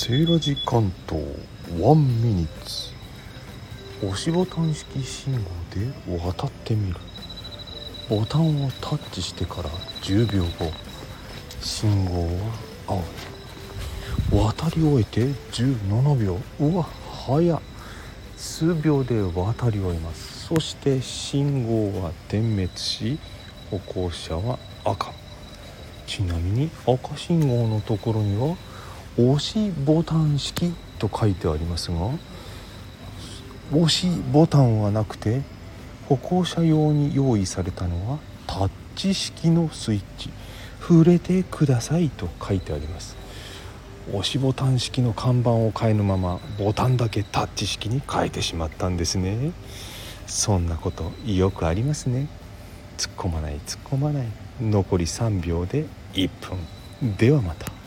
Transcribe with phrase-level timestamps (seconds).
[0.00, 1.20] セーラジ関東
[1.80, 2.92] ワンミニッツ。
[4.06, 5.40] 押しボタン式信号
[5.74, 6.96] で渡ってみる。
[8.08, 9.68] ボタンをタッチしてから
[10.02, 10.72] 10秒後
[11.60, 12.26] 信号
[12.86, 13.02] は
[14.30, 14.46] 青。
[14.46, 16.84] 渡り終えて17秒うわ
[17.26, 17.60] 早
[18.36, 20.46] 数秒で渡り終えます。
[20.46, 23.18] そして信号は点滅し
[23.68, 25.12] 歩行者は赤。
[26.06, 28.56] ちなみに赤信号のところには
[29.18, 31.96] 押しボタン式と書いてありますが
[33.72, 35.42] 押しボタンはなくて
[36.08, 40.30] 歩行者用に用意されたのはタッチ式のスイッチ。
[40.80, 43.16] 触れてくださいと書いてあります。
[44.10, 49.52] 押しボタン式の看板を変えぬままボタンだけタッチ式に変えてしまったんですね。
[50.26, 52.26] そんなことよくありますね。
[52.96, 54.28] 突っ込まない突っ込まない。
[54.62, 56.30] 残り3秒で1
[57.00, 57.16] 分。
[57.18, 57.77] ではまた。